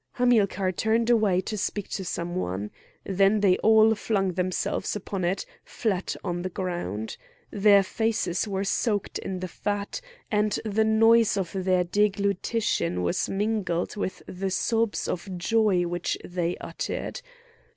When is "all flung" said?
3.59-4.31